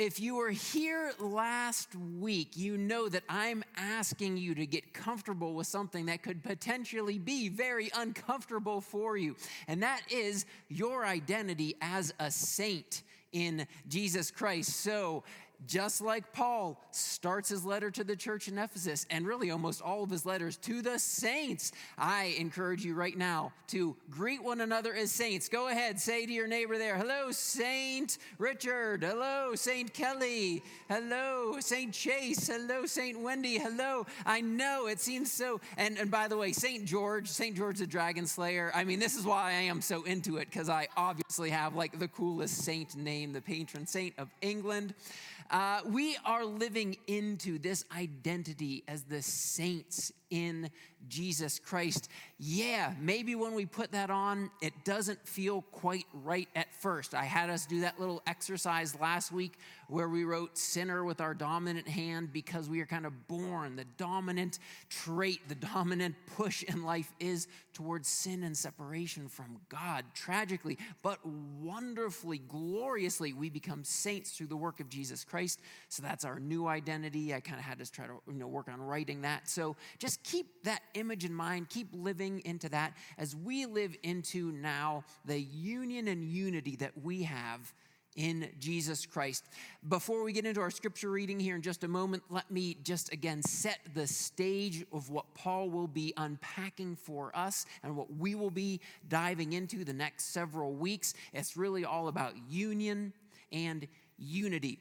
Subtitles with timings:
[0.00, 5.52] if you were here last week, you know that I'm asking you to get comfortable
[5.52, 9.36] with something that could potentially be very uncomfortable for you,
[9.68, 13.02] and that is your identity as a saint
[13.32, 14.70] in Jesus Christ.
[14.70, 15.22] So,
[15.66, 20.02] just like Paul starts his letter to the church in Ephesus, and really almost all
[20.02, 24.94] of his letters to the saints, I encourage you right now to greet one another
[24.94, 25.48] as saints.
[25.48, 29.02] Go ahead, say to your neighbor there, hello, Saint Richard.
[29.02, 30.62] Hello, Saint Kelly.
[30.88, 32.48] Hello, Saint Chase.
[32.48, 33.58] Hello, Saint Wendy.
[33.58, 34.06] Hello.
[34.26, 35.60] I know it seems so.
[35.76, 38.72] And, and by the way, Saint George, Saint George the Dragon Slayer.
[38.74, 41.98] I mean, this is why I am so into it, because I obviously have like
[41.98, 44.94] the coolest saint name, the patron saint of England.
[45.50, 50.70] Uh, we are living into this identity as the saints in
[51.08, 52.08] Jesus Christ.
[52.38, 57.14] Yeah, maybe when we put that on, it doesn't feel quite right at first.
[57.14, 61.34] I had us do that little exercise last week where we wrote sinner with our
[61.34, 63.76] dominant hand because we are kind of born.
[63.76, 70.04] The dominant trait, the dominant push in life is towards sin and separation from God.
[70.14, 71.18] Tragically, but
[71.60, 75.60] wonderfully, gloriously, we become saints through the work of Jesus Christ.
[75.88, 77.34] So that's our new identity.
[77.34, 79.48] I kind of had to try to you know, work on writing that.
[79.48, 84.52] So just keep that image in mind, keep living into that as we live into
[84.52, 87.72] now the union and unity that we have
[88.16, 89.44] in Jesus Christ.
[89.88, 93.12] Before we get into our scripture reading here in just a moment, let me just
[93.12, 98.34] again set the stage of what Paul will be unpacking for us and what we
[98.34, 101.14] will be diving into the next several weeks.
[101.32, 103.12] It's really all about union
[103.52, 103.86] and
[104.18, 104.80] unity.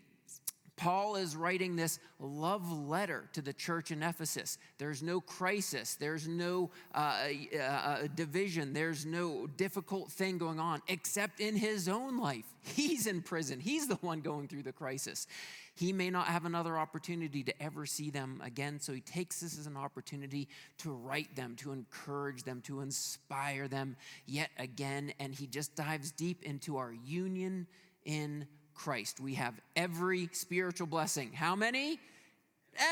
[0.79, 4.57] Paul is writing this love letter to the church in Ephesus.
[4.77, 10.81] There's no crisis, there's no uh, uh, uh, division, there's no difficult thing going on
[10.87, 12.45] except in his own life.
[12.61, 15.27] He's in prison, he's the one going through the crisis.
[15.75, 19.59] He may not have another opportunity to ever see them again, so he takes this
[19.59, 25.35] as an opportunity to write them, to encourage them, to inspire them yet again, and
[25.35, 27.67] he just dives deep into our union
[28.05, 28.47] in
[28.79, 29.19] Christ.
[29.19, 31.33] We have every spiritual blessing.
[31.33, 31.99] How many?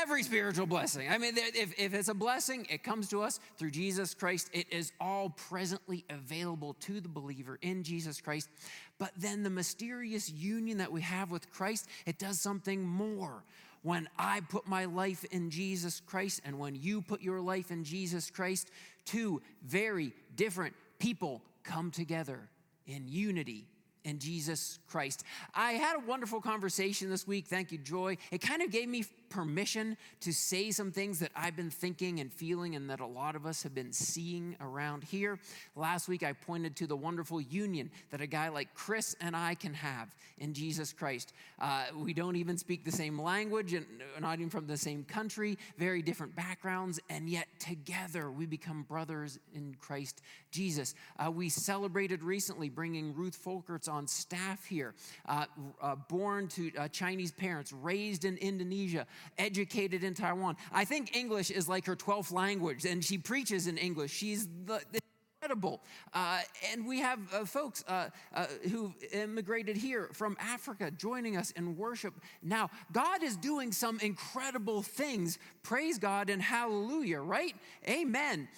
[0.02, 1.08] Every spiritual blessing.
[1.08, 4.50] I mean, if, if it's a blessing, it comes to us through Jesus Christ.
[4.52, 8.50] It is all presently available to the believer in Jesus Christ.
[8.98, 13.42] But then the mysterious union that we have with Christ, it does something more.
[13.80, 17.82] When I put my life in Jesus Christ and when you put your life in
[17.82, 18.70] Jesus Christ,
[19.06, 22.50] two very different people come together
[22.86, 23.68] in unity
[24.08, 25.24] in Jesus Christ.
[25.54, 27.46] I had a wonderful conversation this week.
[27.46, 28.16] Thank you, Joy.
[28.30, 32.32] It kind of gave me permission to say some things that I've been thinking and
[32.32, 35.38] feeling and that a lot of us have been seeing around here.
[35.76, 39.54] Last week, I pointed to the wonderful union that a guy like Chris and I
[39.54, 41.32] can have in Jesus Christ.
[41.58, 43.86] Uh, we don't even speak the same language and
[44.20, 49.38] not even from the same country, very different backgrounds, and yet together we become brothers
[49.54, 50.94] in Christ Jesus.
[51.18, 54.94] Uh, we celebrated recently bringing Ruth Folkerts on staff here,
[55.26, 55.46] uh,
[55.80, 59.06] uh born to uh, Chinese parents, raised in Indonesia,
[59.36, 60.56] educated in Taiwan.
[60.72, 64.12] I think English is like her 12th language, and she preaches in English.
[64.12, 65.00] She's the, the
[65.40, 65.80] incredible.
[66.12, 66.40] Uh,
[66.72, 71.76] and we have uh, folks uh, uh, who immigrated here from Africa joining us in
[71.76, 72.14] worship.
[72.42, 75.38] Now, God is doing some incredible things.
[75.62, 77.54] Praise God and hallelujah, right?
[77.88, 78.48] Amen.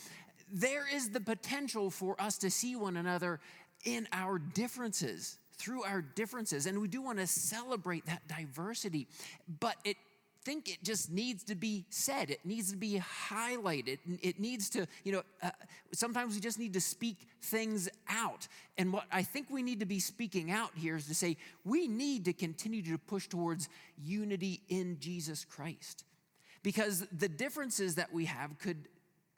[0.53, 3.41] There is the potential for us to see one another
[3.85, 9.07] in our differences through our differences and we do want to celebrate that diversity
[9.61, 9.97] but it
[10.45, 12.31] think it just needs to be said.
[12.31, 13.99] It needs to be highlighted.
[14.23, 15.51] It needs to, you know, uh,
[15.93, 18.49] sometimes we just need to speak things out.
[18.79, 21.89] And what I think we need to be speaking out here is to say we
[21.89, 23.69] need to continue to push towards
[24.03, 26.05] unity in Jesus Christ.
[26.63, 28.89] Because the differences that we have could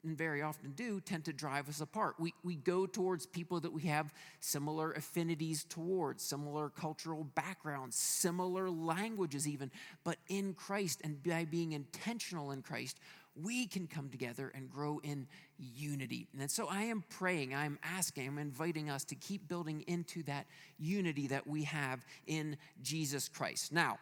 [0.03, 2.15] and very often do, tend to drive us apart.
[2.19, 8.69] We, we go towards people that we have similar affinities towards, similar cultural backgrounds, similar
[8.69, 9.71] languages, even.
[10.03, 12.99] But in Christ and by being intentional in Christ,
[13.41, 15.27] we can come together and grow in
[15.57, 16.27] unity.
[16.39, 20.45] And so I am praying, I'm asking, I'm inviting us to keep building into that
[20.77, 23.71] unity that we have in Jesus Christ.
[23.71, 23.97] Now,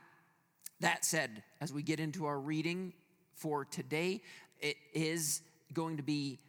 [0.82, 2.94] that said, as we get into our reading
[3.36, 4.22] for today,
[4.60, 5.42] it is
[5.74, 6.40] going to be,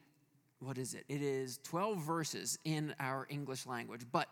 [0.61, 1.05] what is it?
[1.09, 4.03] It is 12 verses in our English language.
[4.11, 4.29] But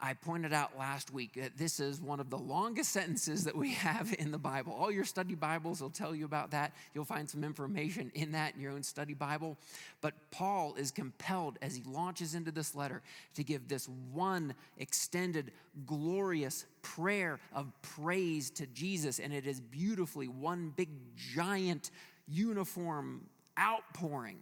[0.00, 3.72] I pointed out last week that this is one of the longest sentences that we
[3.74, 4.74] have in the Bible.
[4.74, 6.72] All your study Bibles will tell you about that.
[6.94, 9.56] You'll find some information in that in your own study Bible.
[10.00, 13.02] But Paul is compelled as he launches into this letter
[13.34, 15.52] to give this one extended,
[15.86, 19.20] glorious prayer of praise to Jesus.
[19.20, 20.90] And it is beautifully one big,
[21.34, 21.90] giant,
[22.28, 23.22] uniform
[23.58, 24.38] outpouring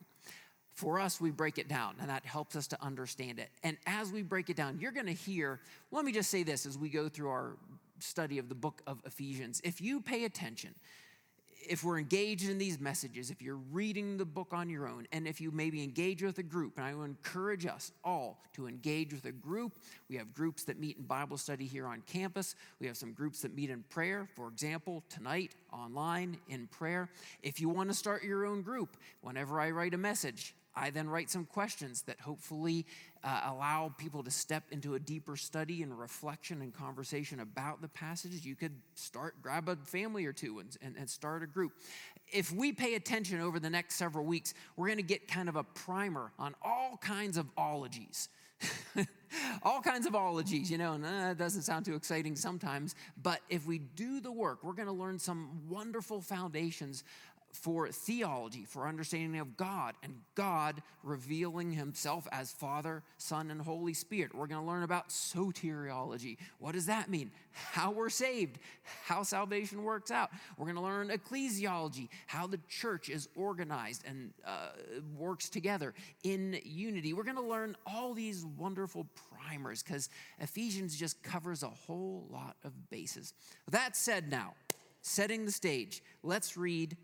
[0.74, 3.50] for us, we break it down, and that helps us to understand it.
[3.62, 5.60] And as we break it down, you're going to hear,
[5.90, 7.56] let me just say this as we go through our
[7.98, 9.60] study of the book of Ephesians.
[9.64, 10.74] If you pay attention,
[11.68, 15.26] if we're engaged in these messages, if you're reading the book on your own, and
[15.26, 19.24] if you maybe engage with a group, and I encourage us all to engage with
[19.24, 19.72] a group.
[20.08, 22.54] We have groups that meet in Bible study here on campus.
[22.80, 27.08] We have some groups that meet in prayer, for example, tonight online in prayer.
[27.42, 31.08] If you want to start your own group, whenever I write a message, I then
[31.08, 32.86] write some questions that hopefully
[33.24, 37.88] uh, allow people to step into a deeper study and reflection and conversation about the
[37.88, 38.44] passages.
[38.44, 41.72] You could start, grab a family or two and, and, and start a group.
[42.32, 45.56] If we pay attention over the next several weeks, we're going to get kind of
[45.56, 48.28] a primer on all kinds of ologies.
[49.62, 52.94] all kinds of ologies, you know, and uh, doesn't sound too exciting sometimes.
[53.22, 57.04] But if we do the work, we're going to learn some wonderful foundations
[57.52, 63.92] for theology, for understanding of God, and God revealing himself as Father, Son, and Holy
[63.92, 64.34] Spirit.
[64.34, 66.38] We're going to learn about soteriology.
[66.58, 67.30] What does that mean?
[67.52, 68.58] How we're saved,
[69.04, 70.30] how salvation works out.
[70.56, 74.70] We're going to learn ecclesiology, how the church is organized and uh,
[75.18, 75.92] works together
[76.24, 77.12] in unity.
[77.12, 79.06] We're going to learn all these wonderful
[79.38, 80.08] primers because
[80.40, 83.34] Ephesians just covers a whole lot of bases.
[83.70, 84.54] That said, now,
[85.02, 86.96] setting the stage, let's read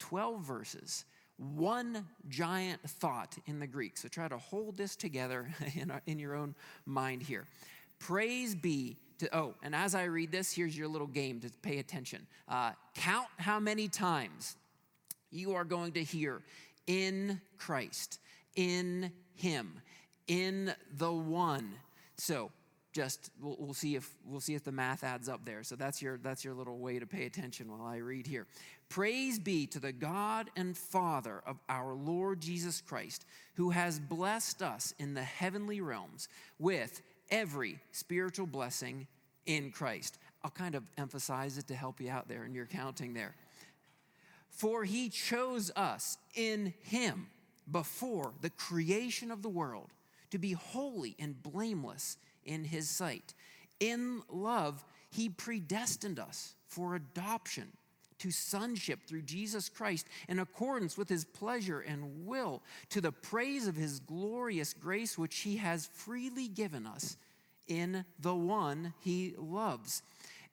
[0.00, 1.04] 12 verses,
[1.36, 3.96] one giant thought in the Greek.
[3.96, 6.54] So try to hold this together in, our, in your own
[6.84, 7.46] mind here.
[7.98, 11.78] Praise be to, oh, and as I read this, here's your little game to pay
[11.78, 12.26] attention.
[12.48, 14.56] Uh, count how many times
[15.30, 16.42] you are going to hear
[16.86, 18.18] in Christ,
[18.56, 19.80] in Him,
[20.26, 21.72] in the one.
[22.16, 22.50] So
[22.92, 25.62] just we'll, we'll, see if we'll see if the math adds up there.
[25.62, 28.46] So that's your that's your little way to pay attention while i read here.
[28.88, 34.62] Praise be to the god and father of our lord jesus christ who has blessed
[34.62, 36.28] us in the heavenly realms
[36.58, 39.06] with every spiritual blessing
[39.46, 40.18] in christ.
[40.42, 43.34] I'll kind of emphasize it to help you out there in your counting there.
[44.48, 47.28] For he chose us in him
[47.70, 49.90] before the creation of the world
[50.30, 52.16] to be holy and blameless
[52.50, 53.32] in his sight.
[53.78, 57.68] In love, he predestined us for adoption
[58.18, 63.66] to sonship through Jesus Christ in accordance with his pleasure and will, to the praise
[63.66, 67.16] of his glorious grace, which he has freely given us
[67.66, 70.02] in the one he loves.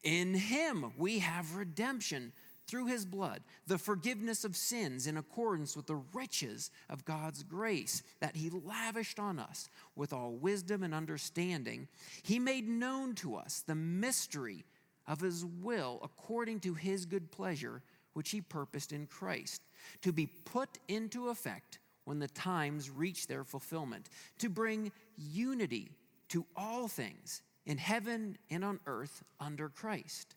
[0.04, 2.32] In him we have redemption
[2.68, 8.04] through his blood the forgiveness of sins in accordance with the riches of God's grace
[8.20, 11.88] that he lavished on us with all wisdom and understanding.
[12.24, 14.66] He made known to us the mystery
[15.08, 17.82] of his will according to his good pleasure,
[18.14, 19.62] which he purposed in Christ,
[20.02, 24.10] to be put into effect when the times reach their fulfillment,
[24.40, 25.92] to bring unity
[26.30, 30.37] to all things in heaven and on earth under Christ.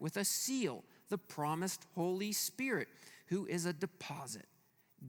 [0.00, 2.88] with a seal, the promised Holy Spirit,
[3.26, 4.46] who is a deposit,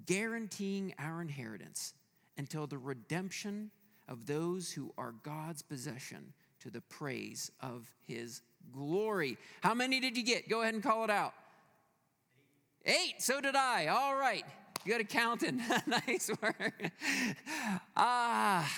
[0.05, 1.93] guaranteeing our inheritance
[2.37, 3.71] until the redemption
[4.07, 8.41] of those who are God's possession to the praise of his
[8.73, 9.37] glory.
[9.61, 10.49] How many did you get?
[10.49, 11.33] Go ahead and call it out.
[12.85, 13.15] Eight.
[13.19, 13.87] So did I.
[13.87, 14.45] All right.
[14.85, 15.61] Good accountant.
[15.87, 16.91] nice work.
[17.95, 18.71] Ah,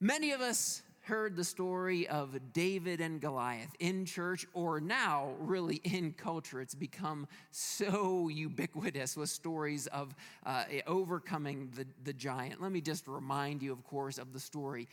[0.00, 5.80] many of us heard the story of David and Goliath in church or now really
[5.82, 6.60] in culture.
[6.60, 10.14] It's become so ubiquitous with stories of
[10.46, 12.62] uh, overcoming the, the giant.
[12.62, 14.86] Let me just remind you, of course, of the story.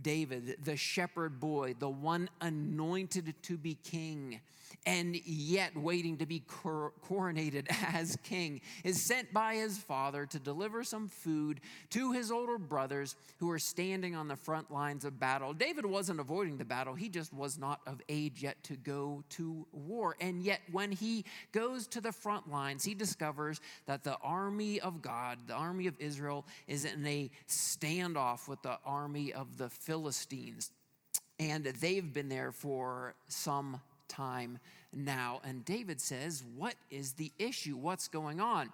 [0.00, 4.40] David, the shepherd boy, the one anointed to be king,
[4.86, 10.38] and yet waiting to be cor- coronated as king, is sent by his father to
[10.38, 11.60] deliver some food
[11.90, 15.52] to his older brothers who are standing on the front lines of battle.
[15.52, 19.66] David wasn't avoiding the battle, he just was not of age yet to go to
[19.72, 20.16] war.
[20.20, 25.02] And yet, when he goes to the front lines, he discovers that the army of
[25.02, 30.70] God, the army of Israel, is in a standoff with the army of the Philistines.
[31.38, 34.58] And they've been there for some time
[34.92, 35.40] now.
[35.44, 37.76] And David says, What is the issue?
[37.76, 38.70] What's going on?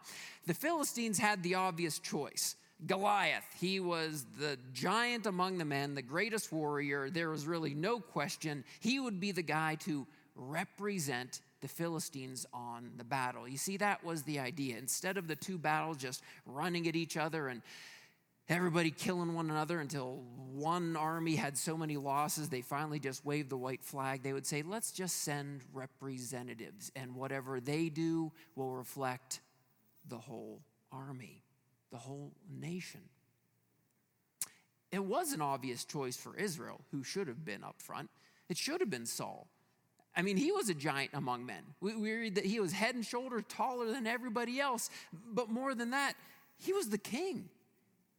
[0.47, 2.57] The Philistines had the obvious choice.
[2.87, 7.09] Goliath, he was the giant among the men, the greatest warrior.
[7.09, 12.91] There was really no question he would be the guy to represent the Philistines on
[12.99, 13.49] the battle.
[13.49, 14.77] You see, that was the idea.
[14.77, 17.63] Instead of the two battles just running at each other and
[18.49, 20.23] everybody killing one another until
[20.53, 24.47] one army had so many losses they finally just waved the white flag they would
[24.47, 29.41] say let's just send representatives and whatever they do will reflect
[30.09, 30.61] the whole
[30.93, 31.43] army
[31.91, 33.01] the whole nation
[34.93, 38.11] it was an obvious choice for israel who should have been up front
[38.49, 39.49] it should have been saul
[40.17, 41.63] I mean, he was a giant among men.
[41.81, 44.89] We, we read that he was head and shoulders taller than everybody else.
[45.13, 46.15] But more than that,
[46.57, 47.49] he was the king.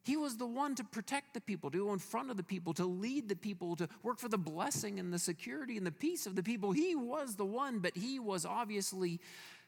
[0.06, 2.72] He was the one to protect the people, to go in front of the people,
[2.74, 6.26] to lead the people, to work for the blessing and the security and the peace
[6.26, 6.70] of the people.
[6.70, 9.18] He was the one, but he was obviously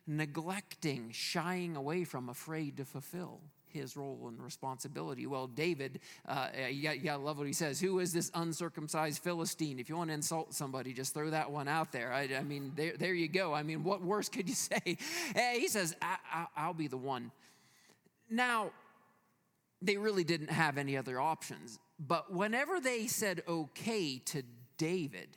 [0.07, 5.27] neglecting, shying away from, afraid to fulfill his role and responsibility.
[5.27, 7.81] Well, David, uh, yeah, yeah, I love what he says.
[7.81, 9.81] Who is this uncircumcised Philistine?
[9.81, 12.13] If you want to insult somebody, just throw that one out there.
[12.13, 13.53] I, I mean, there, there you go.
[13.53, 14.99] I mean, what worse could you say?
[15.35, 17.33] Hey, he says, I, I, I'll be the one.
[18.31, 18.71] Now,
[19.81, 21.79] they really didn't have any other options.
[21.99, 24.43] But whenever they said okay to
[24.77, 25.29] David,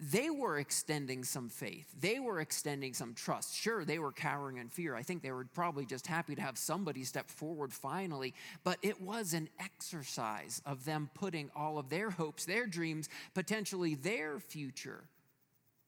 [0.00, 1.86] they were extending some faith.
[1.98, 3.54] They were extending some trust.
[3.54, 4.94] Sure, they were cowering in fear.
[4.94, 9.00] I think they were probably just happy to have somebody step forward finally, but it
[9.00, 15.04] was an exercise of them putting all of their hopes, their dreams, potentially their future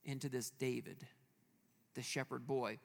[0.04, 1.04] into this David,
[1.94, 2.78] the shepherd boy.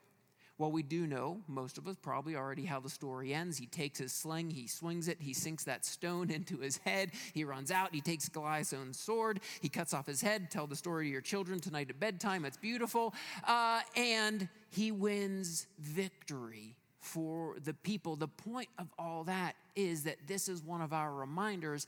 [0.62, 3.58] Well, we do know, most of us probably already, how the story ends.
[3.58, 7.44] He takes his sling, he swings it, he sinks that stone into his head, he
[7.44, 10.52] runs out, he takes Goliath's own sword, he cuts off his head.
[10.52, 12.46] Tell the story to your children tonight at bedtime.
[12.46, 13.16] It's beautiful.
[13.48, 18.16] Uh, and he wins victory for the people.
[18.16, 21.88] The point of all that is that this is one of our reminders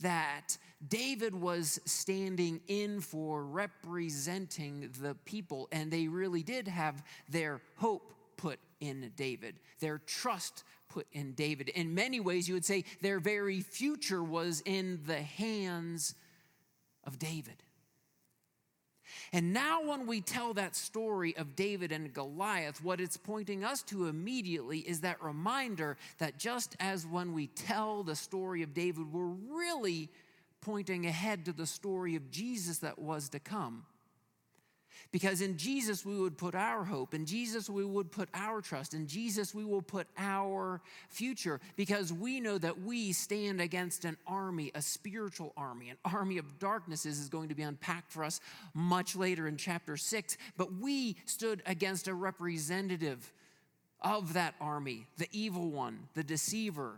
[0.00, 0.56] that
[0.88, 8.14] David was standing in for representing the people, and they really did have their hope
[8.36, 11.68] put in David, their trust put in David.
[11.70, 16.14] In many ways, you would say their very future was in the hands
[17.04, 17.62] of David.
[19.34, 23.82] And now, when we tell that story of David and Goliath, what it's pointing us
[23.84, 29.10] to immediately is that reminder that just as when we tell the story of David,
[29.10, 30.10] we're really
[30.60, 33.86] pointing ahead to the story of Jesus that was to come.
[35.12, 38.94] Because in Jesus we would put our hope, in Jesus we would put our trust,
[38.94, 44.16] in Jesus we will put our future, because we know that we stand against an
[44.26, 48.40] army, a spiritual army, an army of darknesses is going to be unpacked for us
[48.72, 50.38] much later in chapter six.
[50.56, 53.34] But we stood against a representative
[54.00, 56.94] of that army, the evil one, the deceiver,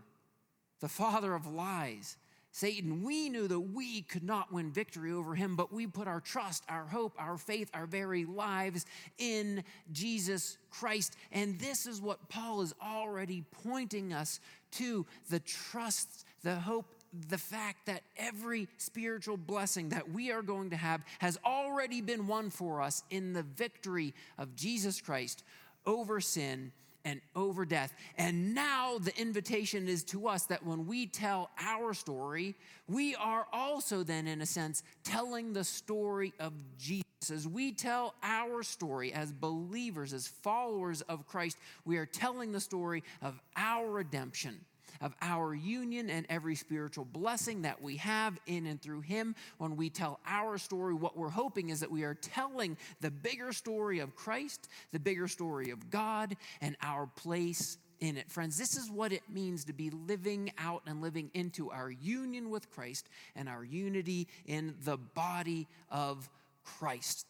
[0.80, 2.16] the father of lies.
[2.54, 6.20] Satan, we knew that we could not win victory over him, but we put our
[6.20, 8.86] trust, our hope, our faith, our very lives
[9.18, 11.16] in Jesus Christ.
[11.32, 14.38] And this is what Paul is already pointing us
[14.74, 16.86] to the trust, the hope,
[17.28, 22.28] the fact that every spiritual blessing that we are going to have has already been
[22.28, 25.42] won for us in the victory of Jesus Christ
[25.86, 26.70] over sin
[27.04, 27.94] and over death.
[28.16, 32.54] And now the invitation is to us that when we tell our story,
[32.88, 37.04] we are also then, in a sense, telling the story of Jesus.
[37.30, 41.56] As we tell our story as believers, as followers of Christ,
[41.86, 44.60] we are telling the story of our redemption
[45.00, 49.34] of our union and every spiritual blessing that we have in and through Him.
[49.58, 53.52] When we tell our story, what we're hoping is that we are telling the bigger
[53.52, 58.30] story of Christ, the bigger story of God, and our place in it.
[58.30, 62.50] Friends, this is what it means to be living out and living into our union
[62.50, 66.28] with Christ and our unity in the body of
[66.64, 67.26] Christ.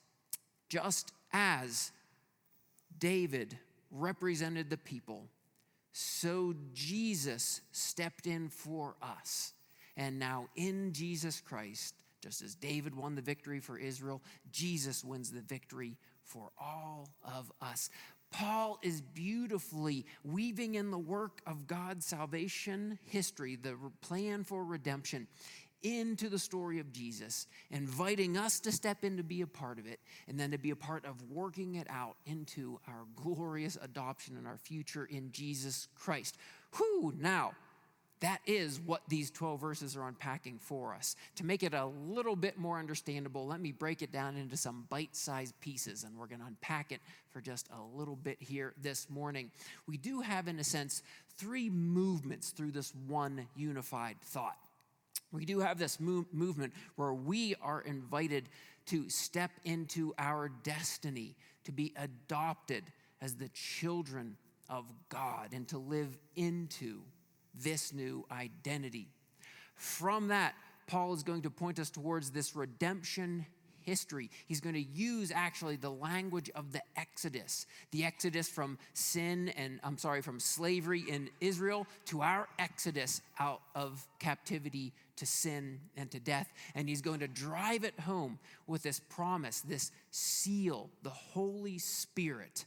[0.68, 1.92] Just as
[2.98, 3.56] David
[3.90, 5.26] represented the people
[5.96, 9.52] so Jesus stepped in for us.
[9.96, 14.20] And now in Jesus Christ, just as David won the victory for Israel,
[14.50, 17.90] Jesus wins the victory for all of us.
[18.32, 25.28] Paul is beautifully weaving in the work of God's salvation history, the plan for redemption,
[25.84, 29.86] into the story of Jesus, inviting us to step in to be a part of
[29.86, 34.36] it, and then to be a part of working it out into our glorious adoption
[34.36, 36.36] and our future in Jesus Christ.
[36.72, 37.52] Who now?
[38.20, 41.14] That is what these 12 verses are unpacking for us.
[41.36, 44.86] To make it a little bit more understandable, let me break it down into some
[44.88, 47.00] bite sized pieces, and we're going to unpack it
[47.32, 49.50] for just a little bit here this morning.
[49.86, 51.02] We do have, in a sense,
[51.36, 54.56] three movements through this one unified thought.
[55.34, 58.48] We do have this move, movement where we are invited
[58.86, 62.84] to step into our destiny, to be adopted
[63.20, 64.36] as the children
[64.70, 67.00] of God, and to live into
[67.54, 69.08] this new identity.
[69.74, 70.54] From that,
[70.86, 73.46] Paul is going to point us towards this redemption
[73.84, 74.30] history.
[74.46, 79.80] He's going to use actually the language of the Exodus, the Exodus from sin and,
[79.82, 86.10] I'm sorry, from slavery in Israel to our Exodus out of captivity to sin and
[86.10, 86.52] to death.
[86.74, 92.64] And he's going to drive it home with this promise, this seal, the Holy Spirit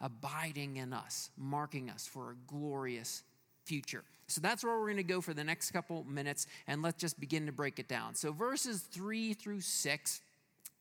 [0.00, 3.22] abiding in us, marking us for a glorious
[3.64, 4.02] future.
[4.26, 7.20] So that's where we're going to go for the next couple minutes, and let's just
[7.20, 8.14] begin to break it down.
[8.14, 10.20] So, verses three through six,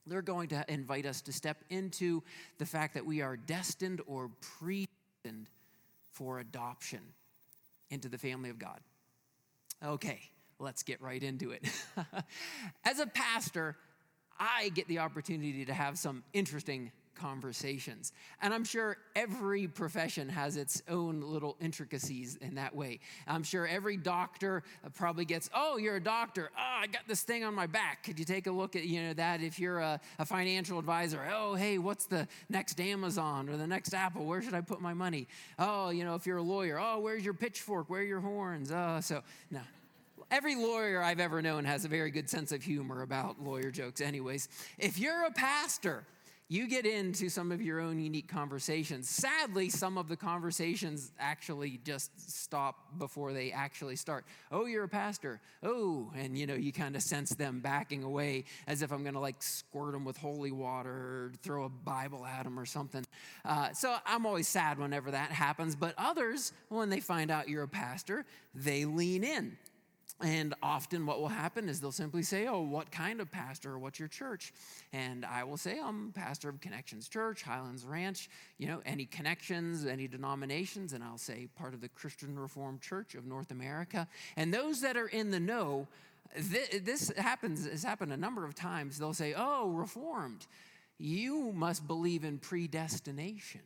[0.08, 2.24] they're going to invite us to step into
[2.58, 5.50] the fact that we are destined or predestined
[6.14, 7.02] for adoption
[7.90, 8.80] into the family of God.
[9.84, 10.20] Okay,
[10.60, 11.64] let's get right into it.
[12.86, 13.76] As a pastor,
[14.40, 18.14] I get the opportunity to have some interesting conversations.
[18.42, 23.00] And I'm sure every profession has its own little intricacies in that way.
[23.28, 26.50] I'm sure every doctor uh, probably gets, oh, you're a doctor.
[26.58, 28.04] Oh, I got this thing on my back.
[28.04, 29.42] Could you take a look at you know that?
[29.42, 33.94] If you're a, a financial advisor, oh, hey, what's the next Amazon or the next
[33.94, 34.26] Apple?
[34.26, 35.28] Where should I put my money?
[35.60, 37.90] Oh, you know, if you're a lawyer, oh, where's your pitchfork?
[37.90, 38.72] Where are your horns?
[38.72, 39.62] Oh, so no
[40.32, 44.00] every lawyer I've ever known has a very good sense of humor about lawyer jokes,
[44.00, 44.48] anyways.
[44.80, 46.06] If you're a pastor,
[46.52, 49.08] you get into some of your own unique conversations.
[49.08, 54.26] Sadly, some of the conversations actually just stop before they actually start.
[54.52, 55.40] Oh, you're a pastor.
[55.64, 59.14] Oh, and you know, you kind of sense them backing away as if I'm going
[59.14, 63.06] to like squirt them with holy water or throw a Bible at them or something.
[63.46, 65.74] Uh, so I'm always sad whenever that happens.
[65.74, 69.56] But others, when they find out you're a pastor, they lean in
[70.24, 73.78] and often, what will happen is they'll simply say, Oh, what kind of pastor?
[73.80, 74.54] What's your church?
[74.94, 79.86] And I will say, I'm pastor of Connections Church, Highlands Ranch, you know, any connections,
[79.86, 80.94] any denominations.
[80.94, 84.08] And I'll say, part of the Christian Reformed Church of North America.
[84.36, 85.88] And those that are in the know,
[86.36, 89.00] this happens, has happened a number of times.
[89.00, 90.46] They'll say, Oh, Reformed,
[90.98, 93.62] you must believe in predestination.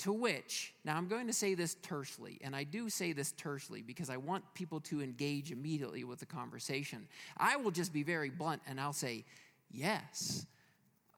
[0.00, 3.80] To which, now I'm going to say this tersely, and I do say this tersely
[3.80, 7.08] because I want people to engage immediately with the conversation.
[7.38, 9.24] I will just be very blunt and I'll say,
[9.70, 10.46] Yes,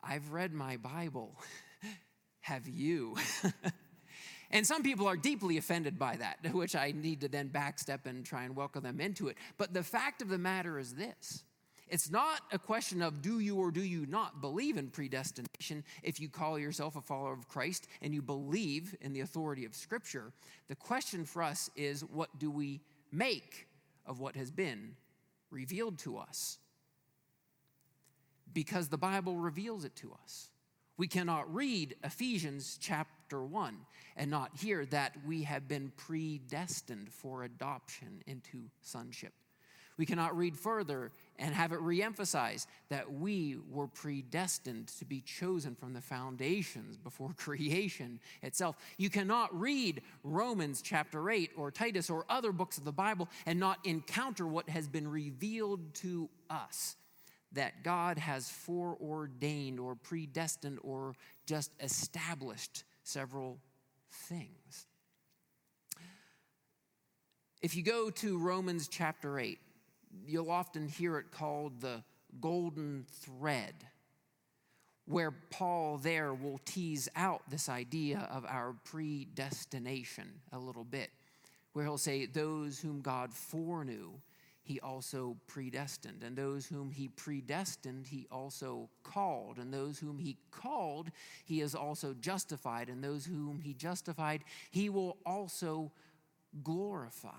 [0.03, 1.35] I've read my Bible.
[2.41, 3.17] Have you?
[4.51, 8.25] and some people are deeply offended by that, which I need to then backstep and
[8.25, 9.37] try and welcome them into it.
[9.59, 11.43] But the fact of the matter is this
[11.90, 16.20] it's not a question of do you or do you not believe in predestination if
[16.20, 20.33] you call yourself a follower of Christ and you believe in the authority of Scripture.
[20.68, 22.81] The question for us is what do we
[23.12, 23.68] make
[24.07, 24.96] of what has been
[25.51, 26.59] revealed to us?
[28.53, 30.51] Because the Bible reveals it to us.
[30.96, 33.77] We cannot read Ephesians chapter 1
[34.16, 39.33] and not hear that we have been predestined for adoption into sonship.
[39.96, 45.74] We cannot read further and have it reemphasized that we were predestined to be chosen
[45.74, 48.77] from the foundations before creation itself.
[48.96, 53.61] You cannot read Romans chapter 8 or Titus or other books of the Bible and
[53.61, 56.96] not encounter what has been revealed to us
[57.53, 61.14] that God has foreordained or predestined or
[61.46, 63.59] just established several
[64.11, 64.87] things.
[67.62, 69.59] If you go to Romans chapter 8,
[70.26, 72.02] you'll often hear it called the
[72.40, 73.74] golden thread,
[75.07, 81.11] where Paul there will tease out this idea of our predestination a little bit,
[81.72, 84.12] where he'll say, Those whom God foreknew,
[84.68, 86.22] he also predestined.
[86.22, 89.57] And those whom he predestined, he also called.
[89.57, 91.11] And those whom he called,
[91.46, 92.90] he has also justified.
[92.90, 95.90] And those whom he justified, he will also
[96.62, 97.31] glorify.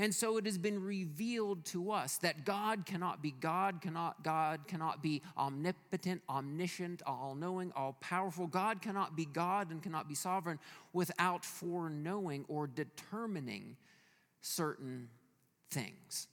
[0.00, 4.60] And so it has been revealed to us that God cannot be God, cannot God
[4.66, 8.46] cannot be omnipotent, omniscient, all-knowing, all-powerful.
[8.46, 10.58] God cannot be God and cannot be sovereign
[10.94, 13.76] without foreknowing or determining
[14.40, 15.10] certain
[15.70, 16.28] things.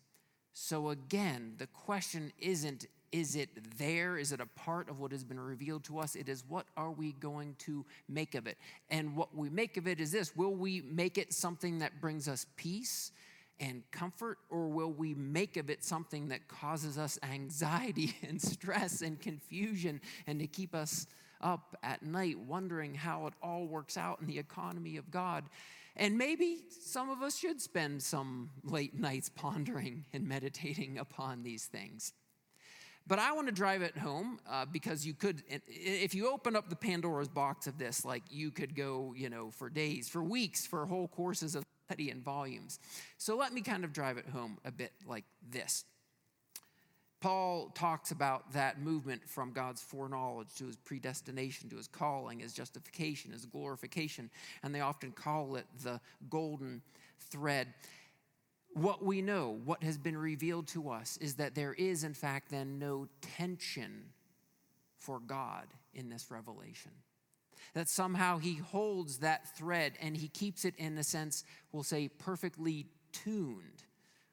[0.54, 4.18] So again, the question isn't is it there?
[4.18, 6.16] Is it a part of what has been revealed to us?
[6.16, 8.58] It is what are we going to make of it?
[8.90, 12.30] And what we make of it is this will we make it something that brings
[12.30, 13.12] us peace
[13.60, 19.02] and comfort, or will we make of it something that causes us anxiety and stress
[19.02, 21.08] and confusion and to keep us
[21.42, 25.46] up at night wondering how it all works out in the economy of God?
[25.96, 31.66] And maybe some of us should spend some late nights pondering and meditating upon these
[31.66, 32.14] things.
[33.08, 36.70] But I want to drive it home uh, because you could, if you open up
[36.70, 40.68] the Pandora's box of this, like you could go, you know, for days, for weeks,
[40.68, 42.80] for whole courses of study and volumes.
[43.18, 45.86] So let me kind of drive it home a bit like this.
[47.20, 52.54] Paul talks about that movement from God's foreknowledge to his predestination, to his calling, his
[52.54, 54.30] justification, his glorification,
[54.62, 56.82] and they often call it the golden
[57.20, 57.68] thread
[58.74, 62.52] what we know, what has been revealed to us, is that there is, in fact,
[62.52, 64.06] then no tension
[65.00, 66.92] for God in this revelation.
[67.74, 72.08] That somehow he holds that thread and he keeps it, in a sense, we'll say,
[72.08, 73.84] perfectly tuned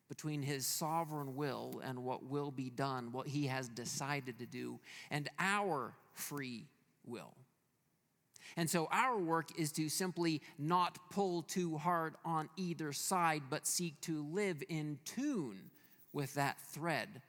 [0.09, 4.79] between his sovereign will and what will be done, what he has decided to do,
[5.11, 6.67] and our free
[7.07, 7.35] will.
[8.57, 13.67] And so our work is to simply not pull too hard on either side, but
[13.67, 15.71] seek to live in tune
[16.13, 17.23] with that thread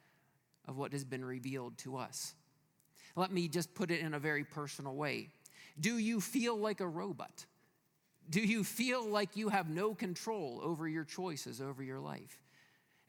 [0.68, 2.34] of what has been revealed to us.
[3.16, 5.30] Let me just put it in a very personal way.
[5.80, 7.46] Do you feel like a robot?
[8.30, 12.45] Do you feel like you have no control over your choices, over your life?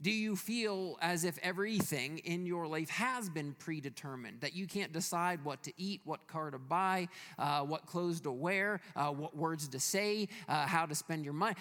[0.02, 4.42] Do you feel as if everything in your life has been predetermined?
[4.42, 8.30] That you can't decide what to eat, what car to buy, uh, what clothes to
[8.30, 11.56] wear, uh, what words to say, uh, how to spend your money?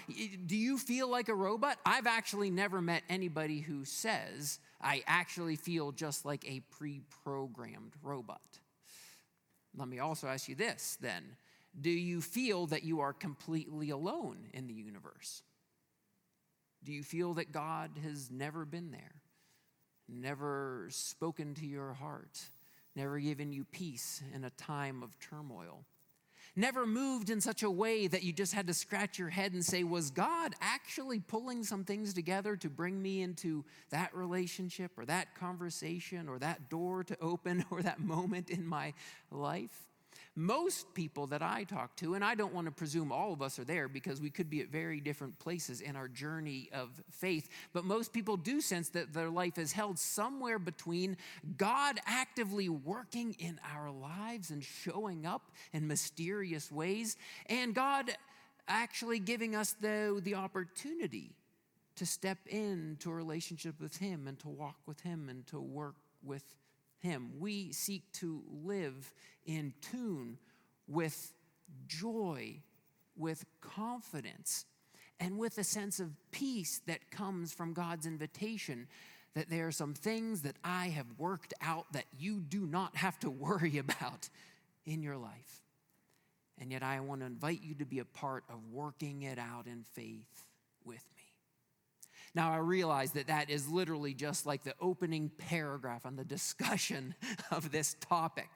[0.45, 1.77] Do you feel like a robot?
[1.85, 7.93] I've actually never met anybody who says, I actually feel just like a pre programmed
[8.03, 8.41] robot.
[9.77, 11.23] Let me also ask you this then
[11.79, 15.43] Do you feel that you are completely alone in the universe?
[16.85, 19.15] Do you feel that God has never been there,
[20.07, 22.39] never spoken to your heart,
[22.95, 25.83] never given you peace in a time of turmoil?
[26.55, 29.65] Never moved in such a way that you just had to scratch your head and
[29.65, 35.05] say, Was God actually pulling some things together to bring me into that relationship or
[35.05, 38.93] that conversation or that door to open or that moment in my
[39.31, 39.87] life?
[40.37, 43.57] Most people that I talk to, and I don't want to presume all of us
[43.57, 47.47] are there because we could be at very different places in our journey of faith,
[47.71, 51.15] but most people do sense that their life is held somewhere between
[51.57, 58.11] God actively working in our lives and showing up in mysterious ways, and God
[58.67, 61.31] actually giving us the, the opportunity
[61.95, 65.95] to step into a relationship with Him and to walk with Him and to work
[66.23, 66.43] with
[67.05, 67.31] him.
[67.39, 69.13] We seek to live
[69.45, 70.37] in tune
[70.87, 71.33] with
[71.87, 72.61] joy,
[73.15, 74.65] with confidence,
[75.19, 78.87] and with a sense of peace that comes from God's invitation
[79.35, 83.19] that there are some things that I have worked out that you do not have
[83.19, 84.29] to worry about
[84.85, 85.61] in your life.
[86.59, 89.67] And yet, I want to invite you to be a part of working it out
[89.67, 90.45] in faith
[90.85, 91.24] with me.
[92.35, 97.15] Now, I realize that that is literally just like the opening paragraph on the discussion
[97.51, 98.49] of this topic.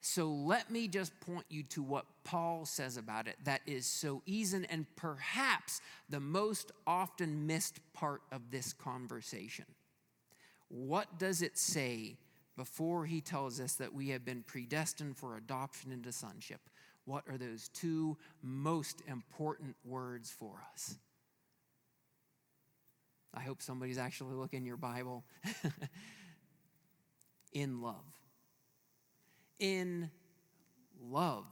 [0.00, 4.22] So let me just point you to what Paul says about it that is so
[4.26, 9.64] easy and perhaps the most often missed part of this conversation.
[10.68, 12.16] What does it say
[12.56, 16.60] before he tells us that we have been predestined for adoption into sonship?
[17.06, 20.96] What are those two most important words for us?
[23.38, 25.24] I hope somebody's actually looking your Bible.
[27.52, 28.04] in love.
[29.60, 30.10] In
[31.00, 31.46] love,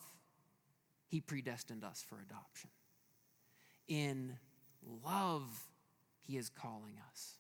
[1.07, 2.71] He predestined us for adoption.
[3.87, 4.37] In
[5.05, 5.69] love,
[6.23, 7.35] He is calling us.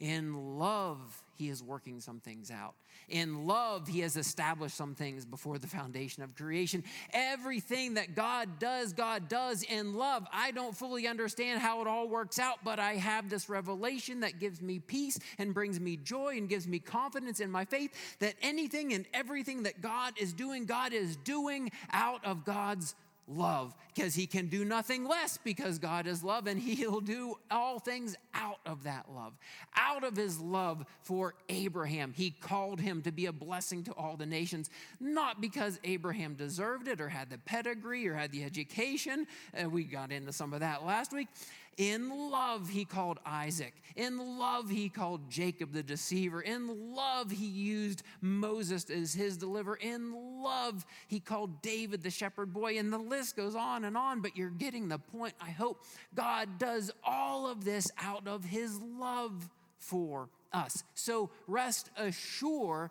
[0.00, 2.74] In love, he is working some things out.
[3.08, 6.84] In love, he has established some things before the foundation of creation.
[7.12, 10.26] Everything that God does, God does in love.
[10.32, 14.38] I don't fully understand how it all works out, but I have this revelation that
[14.38, 18.34] gives me peace and brings me joy and gives me confidence in my faith that
[18.40, 22.94] anything and everything that God is doing, God is doing out of God's
[23.26, 27.78] love because he can do nothing less because God is love and he'll do all
[27.78, 29.32] things out of that love.
[29.76, 34.16] Out of his love for Abraham, he called him to be a blessing to all
[34.16, 39.26] the nations, not because Abraham deserved it or had the pedigree or had the education.
[39.58, 41.28] Uh, we got into some of that last week.
[41.76, 43.74] In love, he called Isaac.
[43.96, 46.40] In love, he called Jacob the deceiver.
[46.40, 49.78] In love, he used Moses as his deliverer.
[49.80, 52.78] In love, he called David the shepherd boy.
[52.78, 55.34] And the list goes on and on, but you're getting the point.
[55.40, 55.82] I hope
[56.14, 60.84] God does all of this out of his love for us.
[60.94, 62.90] So rest assured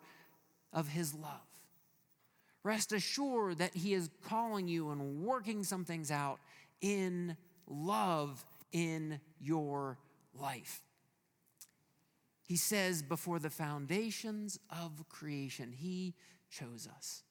[0.72, 1.40] of his love.
[2.62, 6.38] Rest assured that he is calling you and working some things out
[6.80, 8.44] in love
[8.74, 9.98] in your
[10.38, 10.82] life.
[12.42, 16.14] He says, before the foundations of creation, He
[16.50, 17.22] chose us.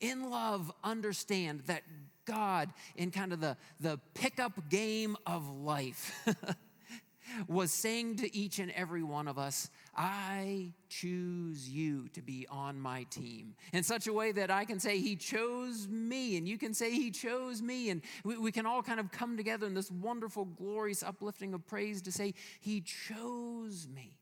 [0.00, 1.82] In love, understand that
[2.24, 6.26] God, in kind of the, the pickup game of life,
[7.48, 12.80] was saying to each and every one of us, I choose you to be on
[12.80, 16.56] my team in such a way that I can say, He chose me, and you
[16.56, 17.90] can say, He chose me.
[17.90, 21.66] And we, we can all kind of come together in this wonderful, glorious uplifting of
[21.66, 24.16] praise to say, He chose me,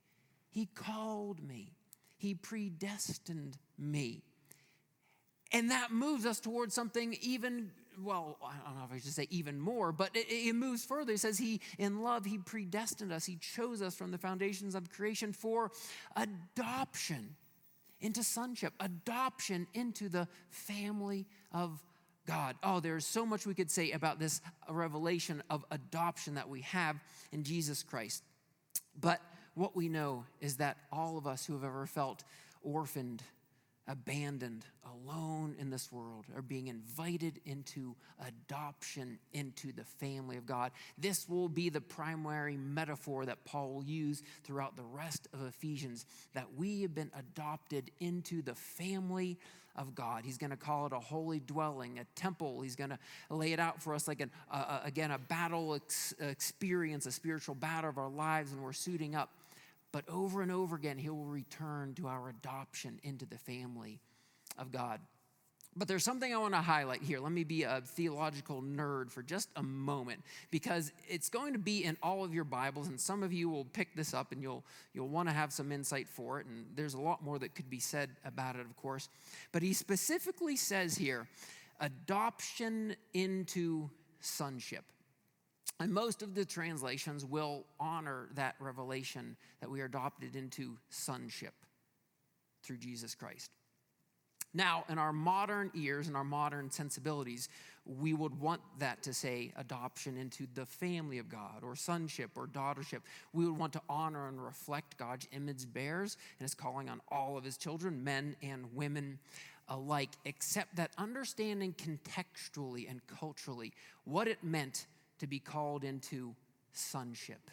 [0.49, 1.75] He called me,
[2.17, 4.23] He predestined me.
[5.53, 7.71] And that moves us towards something even
[8.03, 11.13] well, I don't know if I should say even more, but it, it, moves further.
[11.13, 13.25] It says, He, in love, He predestined us.
[13.25, 15.71] He chose us from the foundations of creation for
[16.17, 17.37] adoption
[18.01, 21.83] into sonship, adoption into the family of
[22.27, 22.57] God.
[22.63, 26.97] Oh, there's so much we could say about this revelation of adoption that we have
[27.33, 28.23] in Jesus Christ.
[29.01, 29.21] But
[29.55, 32.25] what we know is that all of us who have ever felt
[32.63, 33.23] orphaned,
[33.89, 37.95] abandoned, alone in this world, are being invited into
[38.27, 40.73] adoption into the family of God.
[40.99, 46.07] This will be the primary metaphor that Paul will use throughout the rest of Ephesians
[46.35, 49.39] that we have been adopted into the family
[49.77, 50.25] of God.
[50.25, 52.63] He's going to call it a holy dwelling, a temple.
[52.63, 52.99] He's going to
[53.31, 57.55] lay it out for us like, an, uh, again, a battle ex- experience, a spiritual
[57.55, 59.31] battle of our lives, and we're suiting up
[59.97, 63.99] but over and over again, he will return to our adoption into the family
[64.59, 65.01] of God.
[65.75, 67.19] But there's something I want to highlight here.
[67.19, 71.83] Let me be a theological nerd for just a moment because it's going to be
[71.83, 74.65] in all of your Bibles, and some of you will pick this up and you'll,
[74.93, 76.47] you'll want to have some insight for it.
[76.47, 79.09] And there's a lot more that could be said about it, of course.
[79.51, 81.27] But he specifically says here
[81.81, 83.89] adoption into
[84.21, 84.85] sonship.
[85.79, 91.55] And most of the translations will honor that revelation that we are adopted into sonship
[92.63, 93.51] through Jesus Christ.
[94.55, 97.51] Now, in our modern ears and our modern sensibilities,
[97.85, 102.47] we would want that to say adoption into the family of God or sonship or
[102.47, 103.01] daughtership.
[103.35, 107.37] We would want to honor and reflect God's image bears and his calling on all
[107.37, 109.19] of his children, men and women
[109.69, 113.73] alike, except that understanding contextually and culturally
[114.05, 114.87] what it meant
[115.19, 116.35] to be called into
[116.73, 117.51] sonship.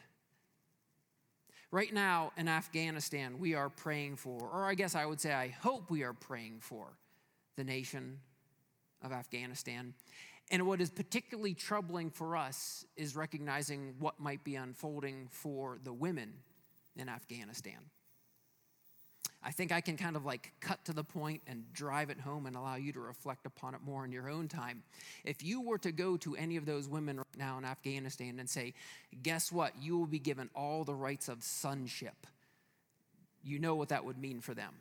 [1.71, 5.47] Right now in Afghanistan, we are praying for, or I guess I would say, I
[5.47, 6.97] hope we are praying for
[7.55, 8.19] the nation
[9.01, 9.93] of Afghanistan.
[10.51, 15.93] And what is particularly troubling for us is recognizing what might be unfolding for the
[15.93, 16.33] women
[16.95, 17.79] in Afghanistan.
[19.45, 22.45] I think I can kind of like cut to the point and drive it home
[22.45, 24.83] and allow you to reflect upon it more in your own time.
[25.25, 28.49] If you were to go to any of those women right now in Afghanistan and
[28.49, 28.73] say,
[29.21, 29.73] guess what?
[29.81, 32.25] You will be given all the rights of sonship.
[33.43, 34.73] You know what that would mean for them.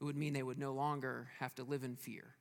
[0.00, 2.34] It would mean they would no longer have to live in fear.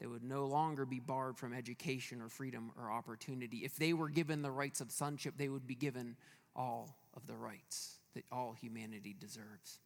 [0.00, 3.58] They would no longer be barred from education or freedom or opportunity.
[3.58, 6.16] If they were given the rights of sonship, they would be given
[6.56, 9.78] all of the rights that all humanity deserves.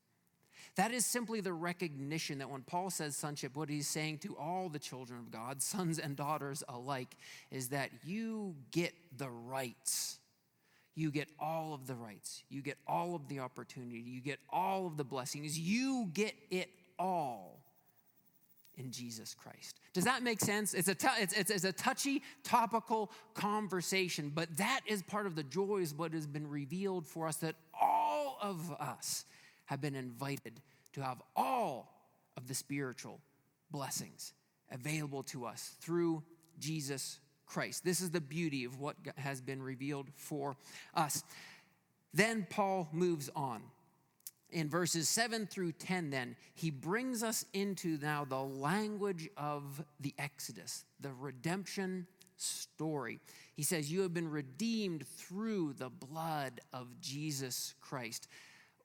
[0.76, 4.68] That is simply the recognition that when Paul says sonship, what he's saying to all
[4.68, 7.16] the children of God, sons and daughters alike,
[7.50, 10.18] is that you get the rights.
[10.94, 12.42] You get all of the rights.
[12.48, 13.98] You get all of the opportunity.
[13.98, 15.58] You get all of the blessings.
[15.58, 17.60] You get it all
[18.76, 19.80] in Jesus Christ.
[19.92, 20.74] Does that make sense?
[20.74, 25.34] It's a, t- it's, it's, it's, a touchy, topical conversation, but that is part of
[25.34, 29.24] the joys what has been revealed for us that all of us
[29.66, 30.60] have been invited
[30.92, 31.92] to have all
[32.36, 33.20] of the spiritual
[33.70, 34.32] blessings
[34.70, 36.22] available to us through
[36.58, 37.84] Jesus Christ.
[37.84, 40.56] This is the beauty of what has been revealed for
[40.94, 41.22] us.
[42.12, 43.62] Then Paul moves on.
[44.50, 50.14] in verses 7 through 10, then, he brings us into now the language of the
[50.18, 53.18] Exodus, the redemption story.
[53.54, 58.28] He says, You have been redeemed through the blood of Jesus Christ,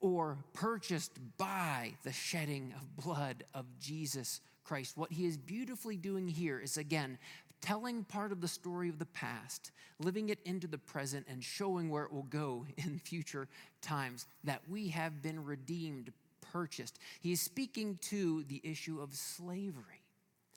[0.02, 4.98] or purchased by the shedding of blood of Jesus Christ.
[4.98, 7.18] What he is beautifully doing here is again
[7.62, 11.90] telling part of the story of the past, living it into the present, and showing
[11.90, 13.48] where it will go in future
[13.82, 16.12] times, that we have been redeemed,
[16.52, 17.00] purchased.
[17.22, 20.01] He is speaking to the issue of slavery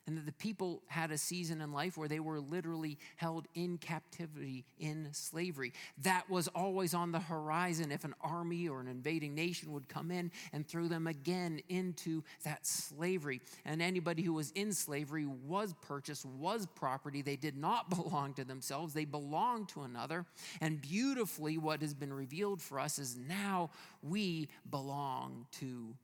[0.07, 3.79] and that the people had a season in life where they were literally held in
[3.79, 5.73] captivity in slavery.
[6.03, 10.11] That was always on the horizon if an army or an invading nation would come
[10.11, 13.40] in and throw them again into that slavery.
[13.64, 17.23] And anybody who was in slavery was purchased, was property.
[17.23, 20.27] They did not belong to themselves, they belonged to another.
[20.61, 23.71] And beautifully, what has been revealed for us is now
[24.03, 25.95] we belong to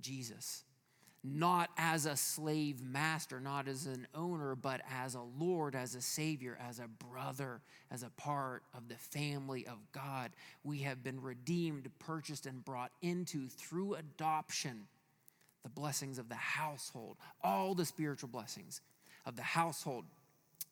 [0.00, 0.64] Jesus
[1.22, 6.00] not as a slave master, not as an owner, but as a Lord, as a
[6.00, 10.30] Savior, as a brother, as a part of the family of God.
[10.64, 14.86] We have been redeemed, purchased, and brought into through adoption
[15.62, 18.80] the blessings of the household, all the spiritual blessings
[19.26, 20.06] of the household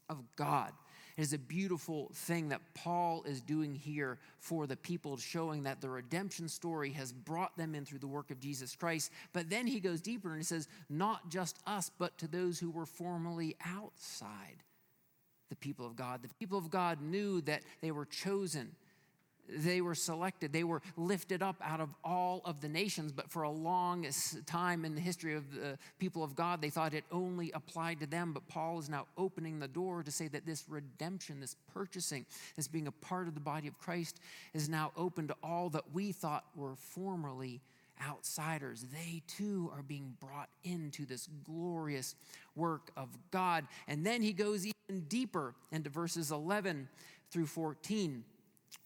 [0.08, 0.72] of God.
[1.18, 5.80] It is a beautiful thing that Paul is doing here for the people, showing that
[5.80, 9.10] the redemption story has brought them in through the work of Jesus Christ.
[9.32, 12.70] But then he goes deeper and he says, not just us, but to those who
[12.70, 14.62] were formerly outside
[15.50, 16.22] the people of God.
[16.22, 18.76] The people of God knew that they were chosen
[19.48, 20.52] they were selected.
[20.52, 23.12] They were lifted up out of all of the nations.
[23.12, 24.06] But for a long
[24.46, 28.06] time in the history of the people of God, they thought it only applied to
[28.06, 28.32] them.
[28.32, 32.68] But Paul is now opening the door to say that this redemption, this purchasing, this
[32.68, 34.20] being a part of the body of Christ,
[34.54, 37.60] is now open to all that we thought were formerly
[38.06, 38.86] outsiders.
[38.92, 42.14] They too are being brought into this glorious
[42.54, 43.66] work of God.
[43.88, 46.88] And then he goes even deeper into verses 11
[47.30, 48.24] through 14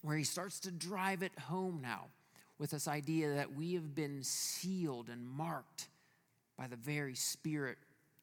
[0.02, 2.06] where he starts to drive it home now
[2.58, 5.88] with this idea that we have been sealed and marked
[6.56, 7.78] by the very Spirit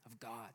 [0.05, 0.49] of God.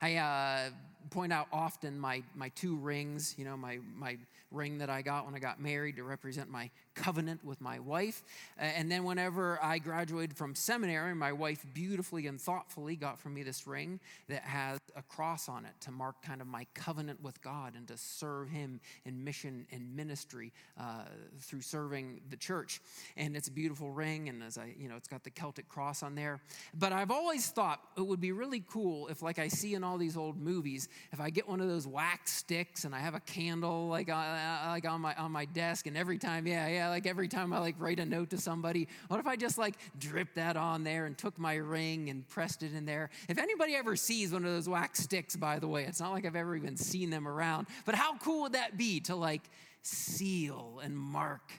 [0.00, 0.70] I uh,
[1.08, 4.18] point out often my, my two rings, you know, my, my
[4.50, 8.22] ring that I got when I got married to represent my covenant with my wife.
[8.58, 13.42] And then whenever I graduated from seminary, my wife beautifully and thoughtfully got for me
[13.42, 17.40] this ring that has a cross on it to mark kind of my covenant with
[17.42, 21.04] God and to serve Him in mission and ministry uh,
[21.38, 22.80] through serving the church.
[23.16, 26.02] And it's a beautiful ring, and as I, you know, it's got the Celtic cross
[26.02, 26.40] on there.
[26.74, 29.96] But I've always thought it would be really cool if, like I see in all
[29.96, 33.20] these old movies, if I get one of those wax sticks and I have a
[33.20, 37.06] candle like, uh, like on my on my desk, and every time, yeah, yeah like
[37.06, 40.34] every time I like write a note to somebody, what if I just like drip
[40.34, 43.10] that on there and took my ring and pressed it in there?
[43.28, 46.24] If anybody ever sees one of those wax sticks, by the way, it's not like
[46.24, 49.42] I've ever even seen them around, but how cool would that be to like
[49.82, 51.52] seal and mark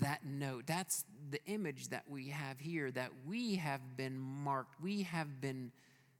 [0.00, 0.66] that note?
[0.66, 5.72] That's the image that we have here that we have been marked, we have been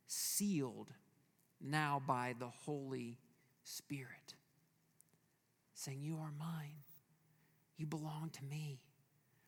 [0.07, 0.90] sealed
[1.62, 3.18] now by the Holy
[3.64, 4.35] Spirit,
[5.75, 6.83] saying, You are mine.
[7.77, 8.81] You belong to me.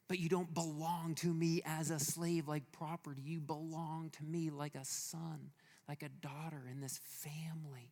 [0.07, 3.23] But you don't belong to me as a slave like property.
[3.25, 5.51] You belong to me like a son,
[5.89, 7.91] like a daughter in this family.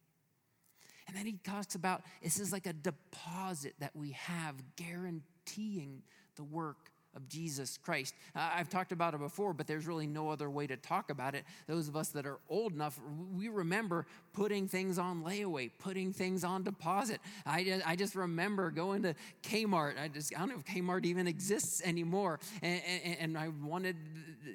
[1.08, 6.02] And then he talks about this is like a deposit that we have guaranteeing
[6.36, 8.14] the work of Jesus Christ.
[8.34, 11.44] I've talked about it before, but there's really no other way to talk about it.
[11.66, 12.98] Those of us that are old enough,
[13.34, 17.20] we remember putting things on layaway, putting things on deposit.
[17.46, 19.94] I just, I just remember going to Kmart.
[20.00, 22.40] I just I don't know if Kmart even exists anymore.
[22.62, 23.96] And, and, and I wanted,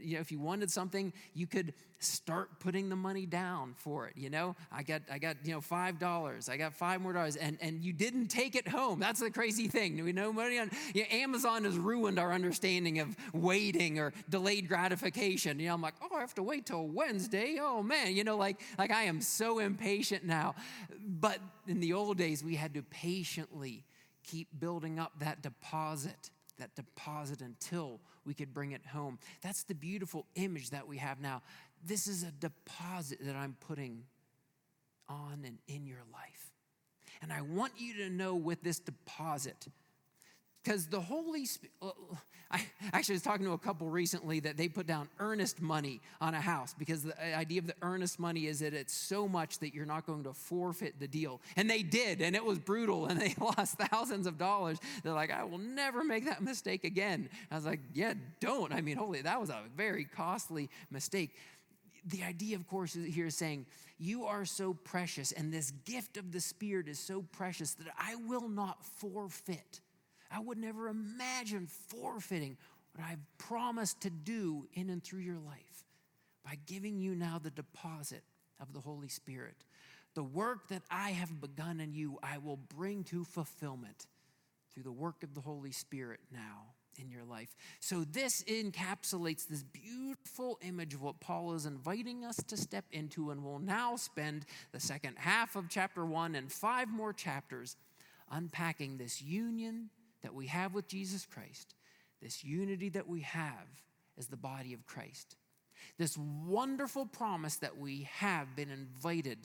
[0.01, 4.13] you know, if you wanted something, you could start putting the money down for it.
[4.15, 6.49] You know, I got I got you know five dollars.
[6.49, 8.99] I got five more dollars, and and you didn't take it home.
[8.99, 10.03] That's the crazy thing.
[10.03, 14.67] We know money on you know, Amazon has ruined our understanding of waiting or delayed
[14.67, 15.59] gratification.
[15.59, 17.57] You know, I'm like, oh, I have to wait till Wednesday.
[17.59, 20.56] Oh man, you know, like like I am so impatient now.
[21.06, 23.84] But in the old days, we had to patiently
[24.23, 29.19] keep building up that deposit that deposit until we could bring it home.
[29.41, 31.41] That's the beautiful image that we have now.
[31.86, 34.03] This is a deposit that I'm putting
[35.08, 36.51] on and in your life.
[37.21, 39.67] And I want you to know with this deposit
[40.67, 41.91] Because the Holy Spirit, uh,
[42.51, 46.34] I actually was talking to a couple recently that they put down earnest money on
[46.34, 49.60] a house because the uh, idea of the earnest money is that it's so much
[49.60, 51.39] that you're not going to forfeit the deal.
[51.56, 54.77] And they did, and it was brutal, and they lost thousands of dollars.
[55.03, 57.30] They're like, I will never make that mistake again.
[57.49, 58.74] I was like, yeah, don't.
[58.74, 61.34] I mean, holy, that was a very costly mistake.
[62.07, 63.68] The idea, of course, here is saying,
[63.99, 68.15] You are so precious, and this gift of the Spirit is so precious that I
[68.15, 69.80] will not forfeit
[70.32, 72.57] I would never imagine forfeiting
[72.93, 75.84] what I've promised to do in and through your life
[76.43, 78.23] by giving you now the deposit
[78.59, 79.55] of the Holy Spirit.
[80.15, 84.07] The work that I have begun in you, I will bring to fulfillment
[84.73, 87.55] through the work of the Holy Spirit now in your life.
[87.80, 93.30] So, this encapsulates this beautiful image of what Paul is inviting us to step into,
[93.30, 97.75] and we'll now spend the second half of chapter one and five more chapters
[98.32, 99.89] unpacking this union
[100.28, 101.73] that we have with Jesus Christ,
[102.21, 103.69] this unity that we have
[104.17, 105.38] as the body of Christ,
[105.97, 109.38] this wonderful promise that we have been invited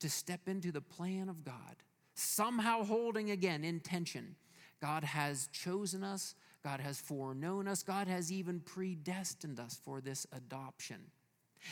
[0.00, 1.76] to step into the plan of God,
[2.16, 4.34] somehow holding again in tension.
[4.82, 6.34] God has chosen us,
[6.64, 11.02] God has foreknown us, God has even predestined us for this adoption.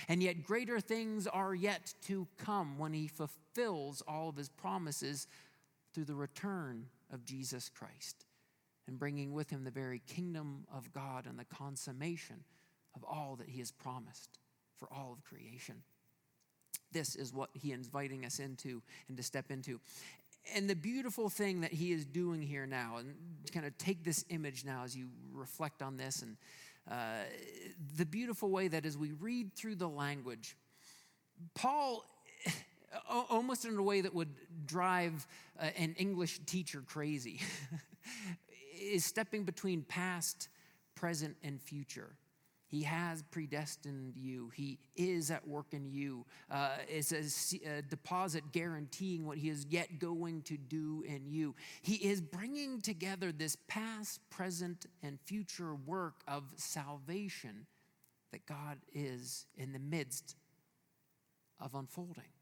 [0.08, 5.26] And yet, greater things are yet to come when He fulfills all of His promises
[5.92, 8.26] through the return of Jesus Christ
[8.86, 12.44] and bringing with him the very kingdom of God and the consummation
[12.94, 14.38] of all that he has promised
[14.78, 15.76] for all of creation.
[16.92, 19.80] This is what he is inviting us into and to step into.
[20.54, 23.14] And the beautiful thing that he is doing here now, and
[23.52, 26.36] kind of take this image now as you reflect on this, and
[26.90, 27.24] uh,
[27.96, 30.56] the beautiful way that as we read through the language,
[31.54, 32.04] Paul
[33.08, 34.34] almost in a way that would
[34.66, 35.26] drive
[35.60, 37.40] uh, an English teacher crazy,
[38.80, 40.48] is stepping between past,
[40.94, 42.16] present, and future.
[42.66, 44.50] He has predestined you.
[44.52, 46.26] He is at work in you.
[46.50, 51.54] Uh, it's a, a, deposit guaranteeing what he is yet going to do in you.
[51.82, 57.66] He is bringing together this past, present, and future work of salvation
[58.32, 60.34] that God is in the midst
[61.60, 62.33] of unfolding.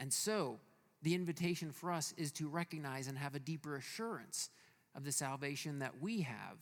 [0.00, 0.58] And so,
[1.02, 4.50] the invitation for us is to recognize and have a deeper assurance
[4.96, 6.56] of the salvation that we have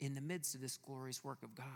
[0.00, 1.66] in the midst of this glorious work of God.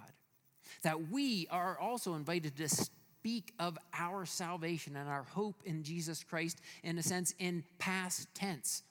[0.82, 6.22] That we are also invited to speak of our salvation and our hope in Jesus
[6.22, 8.82] Christ, in a sense, in past tense.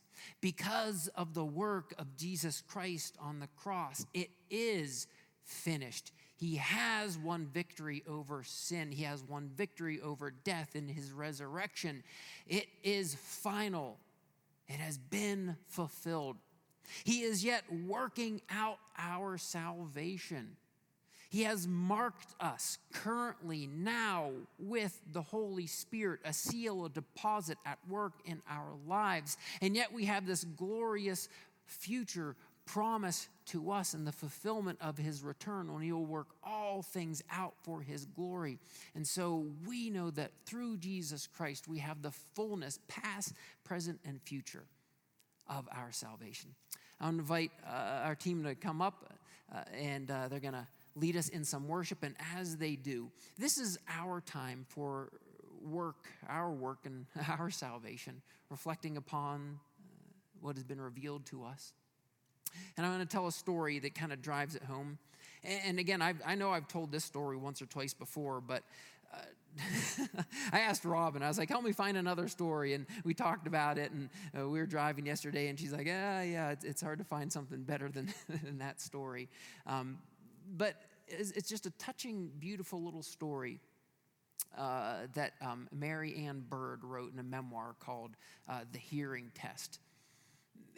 [0.42, 5.08] Because of the work of Jesus Christ on the cross, it is
[5.44, 6.12] finished.
[6.38, 8.92] He has won victory over sin.
[8.92, 12.04] He has won victory over death in his resurrection.
[12.48, 13.98] It is final.
[14.68, 16.38] It has been fulfilled.
[17.04, 20.58] He is yet working out our salvation.
[21.30, 27.80] He has marked us currently now with the Holy Spirit, a seal, a deposit at
[27.90, 29.38] work in our lives.
[29.62, 31.28] And yet we have this glorious
[31.66, 32.36] future
[32.66, 37.24] promise to us in the fulfillment of his return when he will work all things
[37.32, 38.58] out for his glory.
[38.96, 44.20] And so we know that through Jesus Christ, we have the fullness, past, present, and
[44.22, 44.64] future
[45.48, 46.56] of our salvation.
[47.00, 49.14] I'll invite uh, our team to come up,
[49.54, 52.04] uh, and uh, they're going to lead us in some worship.
[52.04, 55.12] And as they do, this is our time for
[55.62, 57.06] work, our work, and
[57.40, 59.84] our salvation, reflecting upon uh,
[60.42, 61.74] what has been revealed to us.
[62.78, 64.98] And I'm going to tell a story that kind of drives it home.
[65.44, 68.64] And again, I've, i know I've told this story once or twice before, but
[69.14, 69.18] uh,
[70.52, 72.74] I asked Robin, I was like, help me find another story.
[72.74, 76.24] And we talked about it, and uh, we were driving yesterday, and she's like, yeah,
[76.24, 79.30] yeah, it's, it's hard to find something better than, than that story.
[79.68, 80.00] Um,
[80.58, 80.76] but
[81.08, 83.60] it's, it's, just a touching, beautiful little story.
[84.58, 88.12] Uh, that um, Mary Ann Bird wrote in a memoir called
[88.48, 89.80] uh, The Hearing Test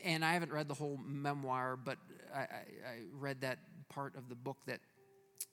[0.04, 1.98] and I haven't read the whole memoir, but
[2.34, 4.80] I, I, I, read that part of the book that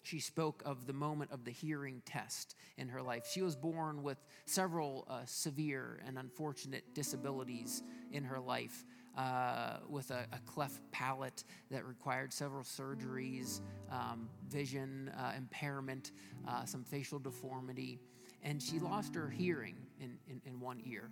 [0.02, 3.26] she spoke of the moment of the hearing test in her life.
[3.30, 7.82] She was born with several uh, severe and unfortunate disabilities
[8.12, 8.84] in her life.
[9.16, 13.60] Uh, with a, a, cleft palate that required several surgeries,
[13.92, 16.10] um, vision uh, impairment,
[16.48, 18.00] uh, some facial deformity,
[18.42, 21.10] and she lost her hearing in, in, in one ear.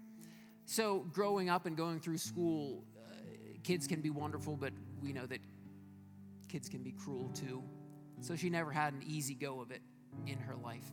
[0.65, 2.83] So, growing up and going through school,
[3.63, 5.41] kids can be wonderful, but we know that
[6.49, 7.63] kids can be cruel too.
[8.21, 9.83] So she never had an easy go of it
[10.27, 10.91] in her life.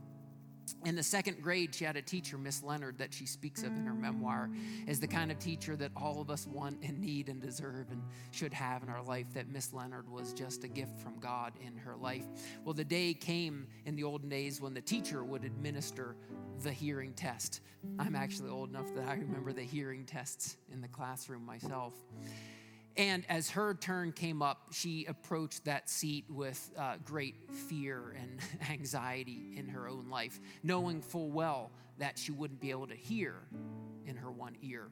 [0.85, 3.85] in the second grade, she had a teacher, Miss Leonard, that she speaks of in
[3.85, 4.49] her memoir
[4.87, 8.01] as the kind of teacher that all of us want and need and deserve and
[8.31, 9.25] should have in our life.
[9.33, 12.25] That Miss Leonard was just a gift from God in her life.
[12.63, 16.15] Well, the day came in the olden days when the teacher would administer
[16.61, 17.61] the hearing test.
[17.97, 21.93] I'm actually old enough that I remember the hearing tests in the classroom myself.
[22.97, 28.39] And as her turn came up, she approached that seat with uh, great fear and
[28.69, 33.35] anxiety in her own life, knowing full well that she wouldn't be able to hear
[34.05, 34.89] in her one ear.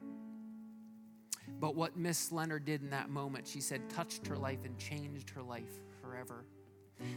[1.60, 5.30] But what Miss Leonard did in that moment, she said, touched her life and changed
[5.30, 6.44] her life forever.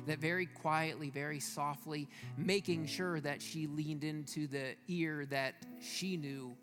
[0.05, 2.07] That very quietly, very softly,
[2.37, 6.55] making sure that she leaned into the ear that she knew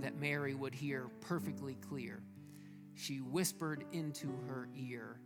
[0.00, 2.20] that Mary would hear perfectly clear
[2.96, 5.20] she whispered into her ear,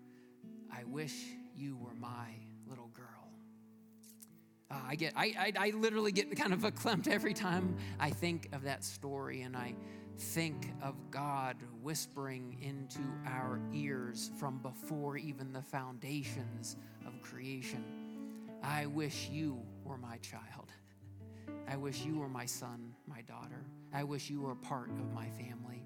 [0.72, 1.14] I wish
[1.56, 2.28] you were my
[2.68, 3.06] little girl.
[4.70, 8.48] Uh, I get, I, I, I literally get kind of verklempt every time I think
[8.52, 9.74] of that story, and I
[10.18, 17.84] think of God whispering into our ears from before even the foundations of creation.
[18.62, 20.72] I wish you were my child.
[21.68, 23.64] I wish you were my son, my daughter.
[23.92, 25.84] I wish you were part of my family.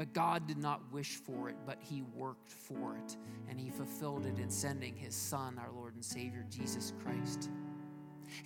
[0.00, 3.18] But God did not wish for it, but He worked for it.
[3.50, 7.50] And He fulfilled it in sending His Son, our Lord and Savior, Jesus Christ.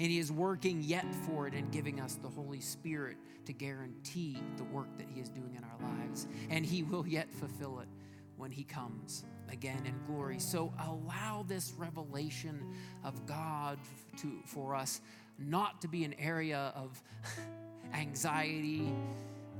[0.01, 4.37] And He is working yet for it and giving us the Holy Spirit to guarantee
[4.57, 6.27] the work that He is doing in our lives.
[6.51, 7.89] And He will yet fulfill it
[8.37, 10.41] when He comes again in glory.
[10.41, 12.75] So allow this revelation
[13.05, 13.79] of God
[14.17, 15.01] to, for us
[15.39, 17.01] not to be an area of
[17.95, 18.93] anxiety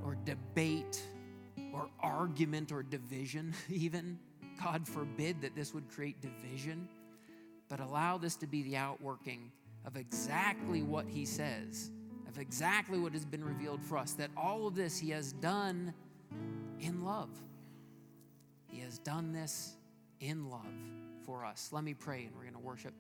[0.05, 1.01] or debate
[1.75, 4.19] or argument or division, even.
[4.63, 6.89] God forbid that this would create division,
[7.69, 9.51] but allow this to be the outworking
[9.85, 11.91] of exactly what He says,
[12.29, 15.93] of exactly what has been revealed for us, that all of this He has done
[16.79, 17.31] in love.
[18.69, 19.77] He has done this
[20.21, 20.63] in love
[21.27, 21.71] for us.
[21.73, 22.95] Let me pray and we're going to worship.